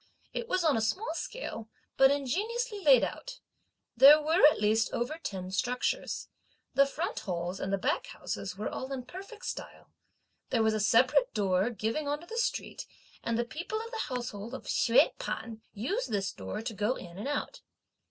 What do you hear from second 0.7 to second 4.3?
a small scale, but ingeniously laid out. There